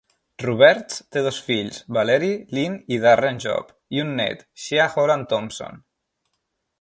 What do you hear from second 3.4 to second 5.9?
Job, i un net, Shea Holland Thompson.